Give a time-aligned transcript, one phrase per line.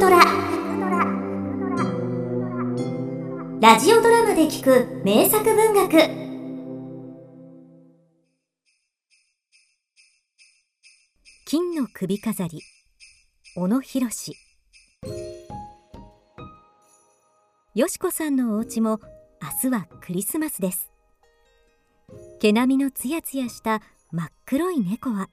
[0.00, 0.18] トラ。
[3.60, 5.90] ラジオドラマで聞く名作文学。
[11.44, 12.62] 金の首飾り。
[13.54, 14.08] 小野博
[17.74, 19.00] よしこさんのお家も
[19.42, 20.90] 明日はクリスマスです。
[22.40, 23.82] 毛並みのつやつやした
[24.12, 25.28] 真っ黒い猫は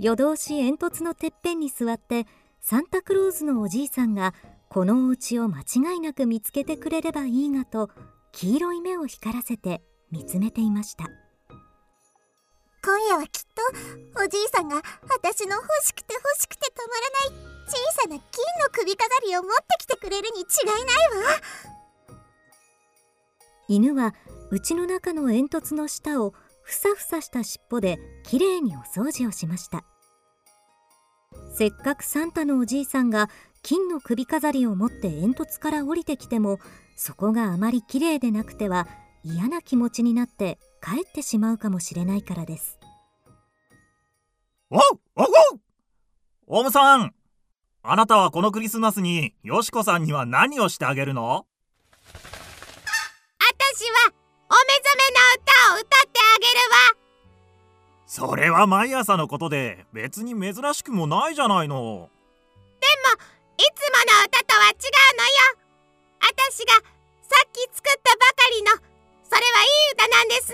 [0.00, 2.26] 夜通し煙突のてっぺんに座って
[2.66, 4.32] サンタクローズのおじいさんが
[4.70, 7.90] このお家を間違いなく見つけてくれればいいがと
[8.32, 11.04] 黄色い目を光らせて見つめていました。
[12.82, 13.42] 今夜はきっ
[14.14, 16.94] とおじいさんが私の欲しくて欲しくてたま
[17.28, 18.22] らない小さな金の
[18.72, 21.40] 首飾りを持ってきてくれるに違いないわ。
[23.68, 24.14] 犬は
[24.50, 29.84] 家の中の煙突の下をふさふさした尻尾できれいにお掃除をしました
[31.56, 33.30] せっかくサンタのおじいさんが
[33.62, 36.58] 金の首飾りを持って煙突から降りてきても
[36.96, 38.88] そこがあまりきれいでなくては
[39.22, 42.78] 嫌な気持ちになって帰ってしまうかもしれないからです。
[44.70, 44.80] おう
[45.14, 45.26] おう
[46.48, 47.14] オウムさん
[47.84, 52.18] あなたはこのクリスマスによしこさんには何をしてあげるの私
[53.90, 54.12] は
[54.48, 57.03] お目覚めの歌を歌ってあげるわ
[58.14, 61.74] それは毎朝のことで別に珍しくもないじゃないの。
[61.74, 65.58] でもいつもの歌とは違うのよ。
[66.20, 68.70] 私がさっき作ったばかりの
[69.24, 70.52] それはいい歌なんです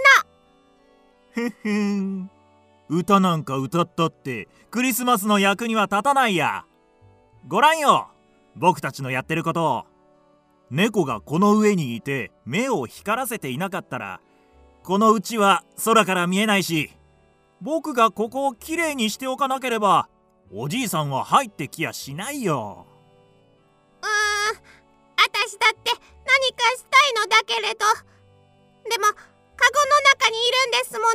[1.37, 1.43] の。
[1.43, 2.31] へへん。
[2.89, 6.65] 歌なんか歌ったってクリスマスの役には立たないや。
[7.47, 8.09] ごらんよ。
[8.57, 9.67] 僕たちのやってること。
[9.67, 9.85] を
[10.71, 14.23] 猫がこの上にいて目を光らせていなかったら
[14.83, 16.91] このうちは空から見えないし
[17.61, 20.09] 僕がここをきれいにしておかなければ
[20.53, 22.87] おじいさんは入ってきやしないよ。
[24.03, 24.11] うーん
[25.17, 27.85] 私だって何かしたいのだけれど。
[28.91, 31.11] でもカゴの中にいるんですもの。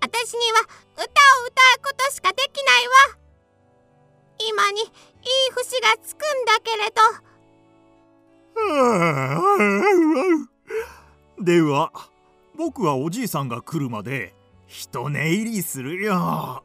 [0.00, 0.60] 私には
[0.94, 1.10] 歌を歌
[1.78, 2.92] うことしかできないわ。
[4.38, 4.88] 今にいい
[5.54, 7.02] 節がつくんだけれど。
[11.44, 11.92] では
[12.56, 14.34] 僕はおじいさんが来るまで
[14.74, 16.64] 一寝入りするよ。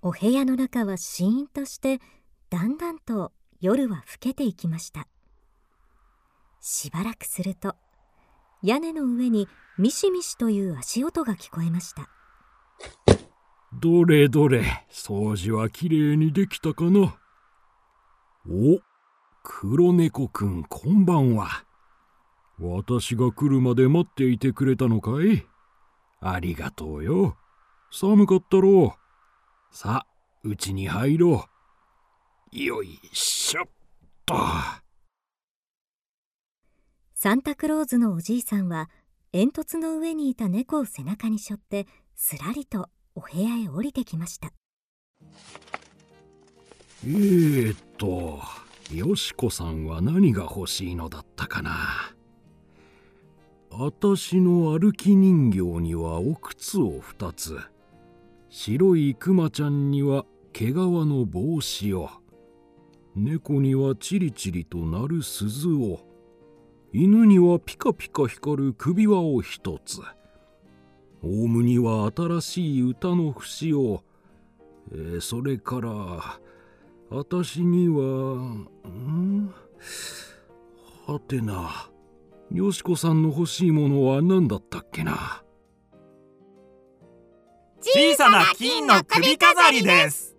[0.00, 1.98] お部屋の中はシーンとして
[2.48, 5.08] だんだんと夜は更けていきました。
[6.60, 7.74] しばらくすると
[8.62, 12.08] 屋根の上にミシミシという足音が聞こえました。
[13.72, 17.18] どれどれ掃除はきれいにできたかな？
[18.48, 18.78] お？
[19.46, 21.66] 黒猫くんこんばんは。
[22.58, 25.46] 私が来るまで待っていてくれたのかい？
[26.20, 27.36] ありがとうよ。
[27.92, 29.76] 寒かったろう。
[29.76, 30.06] さあ
[30.44, 31.44] うちに入ろ
[32.52, 32.58] う。
[32.58, 33.66] よいしょっ
[34.24, 34.34] と。
[37.14, 38.88] サンタクローズのおじいさんは
[39.30, 44.54] 煙突の上にいた猫を背中に背負ってすらりとお部屋へ降りてきました。
[47.04, 48.40] えー、っと
[48.92, 52.14] よしこさんは何が欲しいのだったかな？
[53.70, 57.58] 私の歩き人形にはお靴を2つ。
[58.50, 62.10] 白いクマちゃんには毛皮の帽子を。
[63.16, 66.00] 猫にはチリチリと鳴る鈴を。
[66.92, 70.00] 犬にはピカピカ光る首輪を一つ。
[71.22, 74.04] オウムには新しい歌の節を、
[74.92, 76.38] えー、それから
[77.10, 77.94] 私には
[78.88, 79.54] ん？
[81.06, 81.90] はてな。
[82.50, 85.42] よしこさんの欲しいものは何だったっけな？
[87.80, 90.34] 小さな金の首飾りです。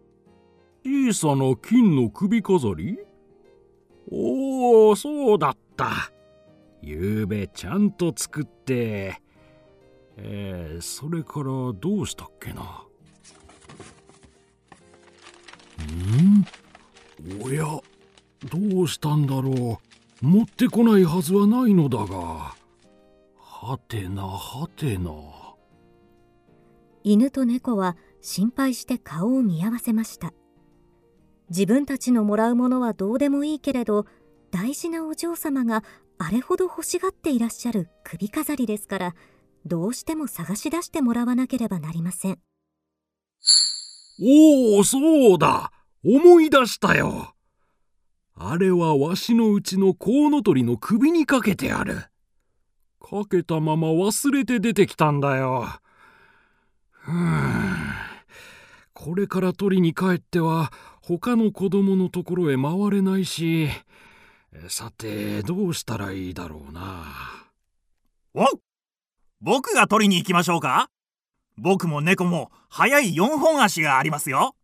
[0.84, 2.98] 小さな金の首飾り？
[4.12, 6.12] おおそうだった。
[6.82, 9.22] ゆうべちゃんと作って。
[10.18, 12.84] えー、それからどうしたっけな？
[17.44, 17.66] おや
[18.50, 19.80] どうしたんだろ
[20.22, 20.26] う。
[20.26, 22.56] 持ってこないはずはないのだが。
[23.38, 25.12] はてなはてな。
[27.04, 30.34] 犬と猫は心配して顔を見合わせました。
[31.50, 34.08] 自分たちのもらうものはどうでもいいけれど
[34.52, 35.84] 大事なお嬢様が
[36.18, 39.16] あれほど欲しがっていらっしゃる首飾りですから
[39.66, 42.40] どうしても探し出してもらわなければなりません。
[44.22, 45.72] おおそうだ
[46.06, 47.34] 思い出したよ。
[48.36, 52.04] あれはわしのうちのコウノトリの首にかけてある。
[53.00, 55.68] かけたまま忘れて出てきたんだよ。
[56.90, 57.94] ふん。
[58.94, 60.72] これから取りに帰っては
[61.02, 63.70] 他の子供のところへ回れないし。
[64.70, 67.04] さてどうしたらいいだろうな。
[68.34, 68.46] お
[69.42, 70.90] 僕が取りに行きましょうか？
[71.58, 74.56] 僕も猫も速い4本足がありますよ。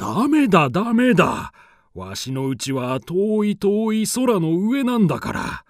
[0.00, 1.52] ダメだダメだ。
[1.92, 5.64] わしのうちは遠い遠い空の上なんだから。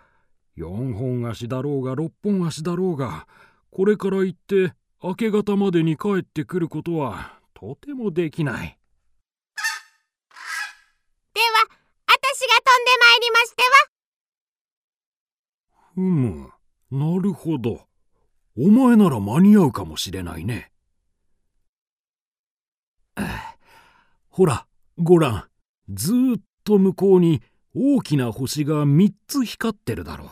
[0.56, 3.26] 4本足だろうが6本足だろうが
[3.72, 4.72] これから行って
[5.02, 8.78] 明け方までに帰ってくることはとてもできない。
[11.34, 11.46] では
[12.06, 13.90] 私が飛んでまいりましては？
[15.94, 16.52] ふむ
[16.92, 17.88] なるほど。
[18.56, 20.70] お前なら間に合うかもしれないね
[24.30, 24.66] ほら
[24.96, 25.44] ごらん
[25.92, 27.42] ずーっと向こうに
[27.74, 30.30] 大きな星が3つ光ってるだろ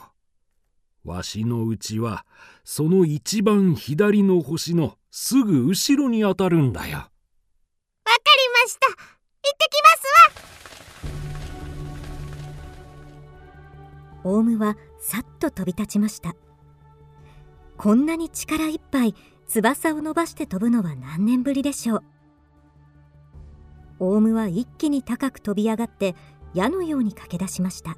[1.05, 1.11] う。
[1.11, 2.25] わしのうちは
[2.65, 6.99] その一番左の星のすぐ後ろに当たるんだよ。
[6.99, 7.11] わか
[8.05, 8.89] りました。
[8.89, 8.97] 行っ
[9.59, 10.07] てきます
[14.25, 14.31] わ。
[14.31, 16.37] オウムはさっと飛び立ちました。
[17.77, 19.15] こんなに力いっぱい
[19.47, 22.05] 翼を伸ばして飛ぶのは何年ぶりでしょう
[24.01, 26.15] オウムは一気に高く飛び上がって
[26.55, 27.97] 矢のように駆け出しました。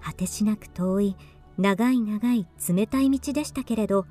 [0.00, 1.16] 果てしなく遠い
[1.58, 4.06] 長い長い冷たい道でしたけれど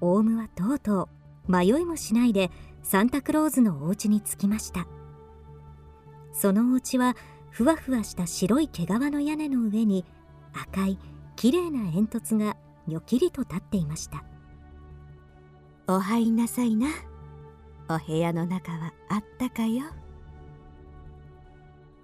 [0.00, 1.08] オウムはとうと
[1.48, 2.50] う迷いもしないで
[2.82, 4.86] サンタクローズのお家に着きました。
[6.32, 7.16] そのお家は
[7.50, 10.04] ふわふわした白い毛皮の屋根の上に
[10.52, 10.98] 赤い
[11.36, 14.24] きれいな煙突がにょきりと立っていました。
[15.86, 16.88] お入りなさいな。
[17.90, 19.84] お部屋の中はあったかよ。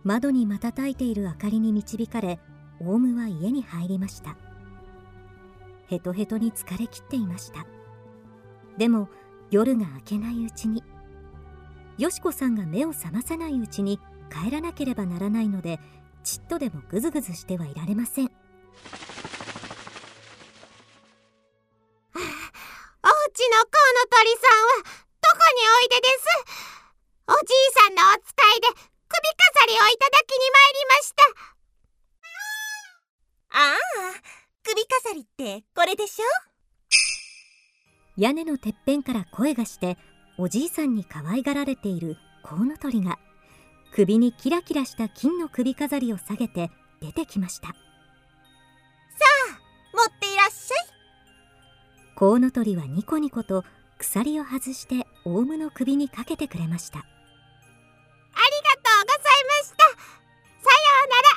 [0.02, 2.38] 窓に瞬いている明かりに導かれ
[2.81, 4.36] オウムは家に入りました。
[5.86, 7.66] ヘトヘトに疲れ切っていました。
[8.78, 9.08] でも
[9.50, 10.82] 夜が明けないうちに
[11.96, 14.00] よしこさんが目を覚まさないうちに
[14.31, 15.78] 帰らなければならないので
[16.25, 18.31] ちっとでもグズグズしてはいられません。
[25.94, 26.26] こにおいでです。
[27.29, 29.23] おじいさんのお使いで首
[29.55, 31.23] 飾りをいただきに参りました。
[33.56, 33.79] ああ
[34.64, 36.25] 首飾りってこれでしょ？
[38.17, 39.96] 屋根のてっぺんから声がして
[40.37, 43.19] おじいさんに可愛がられているコウノトリが
[43.93, 47.69] 首にキラキラした金の首飾りを下げて出てきました。
[47.69, 47.75] さ
[49.52, 49.58] あ
[49.96, 50.87] 持っていらっしゃい。
[52.17, 53.64] コウノトリはニコニコと
[53.99, 56.98] 鎖を外してオウムの首にかけてくれました。
[56.98, 57.12] ありが
[58.82, 59.76] とうございました。
[59.76, 59.98] さよ
[61.04, 61.28] うなら。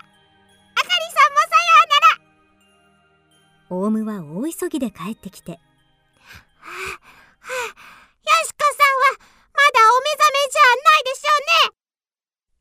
[0.76, 3.80] あかりさんもさようなら。
[3.80, 5.58] オウムは大急ぎで帰ってきてよ
[8.44, 11.78] しこさんはまだお目覚めじゃないでしょうね。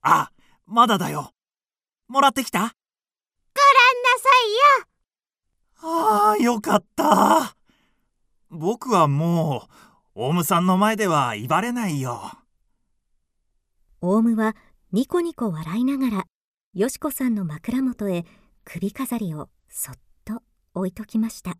[0.03, 0.31] あ
[0.67, 1.33] まだだよ。
[2.09, 2.59] もらってきた？
[2.61, 2.73] ごらん
[4.03, 6.29] なさいよ。
[6.29, 7.57] ああよかった。
[8.51, 9.73] 僕はもう
[10.19, 12.23] オウムさんの前では威張れないよ。
[14.01, 14.57] オウムは
[14.91, 16.27] ニコニコ笑いながら
[16.73, 18.25] よしこさんの枕元へ
[18.65, 20.41] 首飾りをそっと
[20.73, 21.59] 置いときました。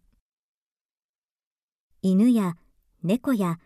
[2.01, 2.57] 犬や
[3.03, 3.59] 猫や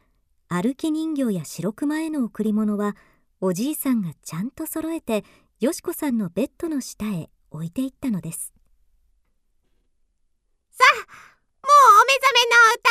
[0.49, 2.97] 歩き人形や白熊への贈り物は
[3.41, 5.23] おじいさんがちゃんと揃えて
[5.61, 8.53] よしこさんのベッドの下へ置いていったのです。
[10.73, 12.89] さあもうお目覚めの歌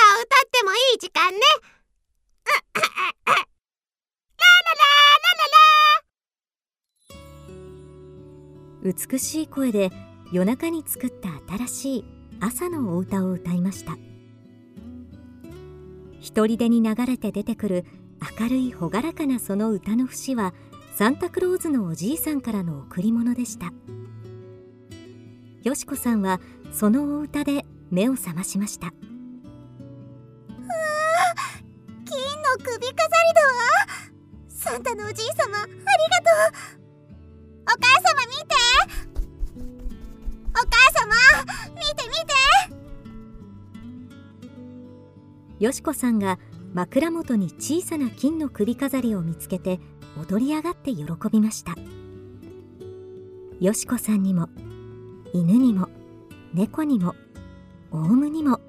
[8.90, 9.92] 美しい声で
[10.32, 12.06] 夜中に作った新しい
[12.40, 13.98] 朝のお歌を歌いました。
[16.20, 17.86] 一人でに流れて出てくる
[18.40, 20.54] 明るい朗らかなその歌の節は
[20.96, 23.72] サンタクローズのおじいさんからの贈り物でした。
[25.62, 26.42] よしこさんは
[26.72, 28.92] そのお歌で目を覚ましました。
[45.60, 46.40] よしこさんが
[46.74, 49.80] 枕元に小さな金の首飾りを見つけて
[50.18, 51.76] 踊り上がって喜びました。
[53.60, 54.48] よしこさんにも
[55.34, 55.90] 犬にも
[56.54, 57.14] 猫にも
[57.92, 58.62] オウムにも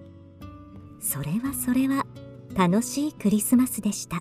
[1.00, 2.06] それはそれは
[2.56, 4.20] 楽しいクリスマスでした。